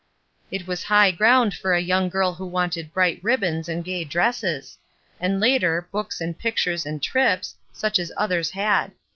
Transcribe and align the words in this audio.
It 0.49 0.65
was 0.65 0.81
high 0.85 1.11
ground 1.11 1.53
for 1.53 1.75
a 1.75 1.83
yoiuig 1.87 2.09
girl 2.09 2.33
who 2.33 2.47
wanted 2.47 2.91
bright 2.91 3.23
ribbons 3.23 3.69
and 3.69 3.85
gay 3.85 4.03
dresses; 4.03 4.79
and 5.19 5.39
later, 5.39 5.87
books 5.91 6.19
and 6.19 6.35
pictures 6.35 6.87
and 6.87 7.03
trips, 7.03 7.53
such 7.71 7.99
as 7.99 8.11
others 8.17 8.49
had. 8.49 8.93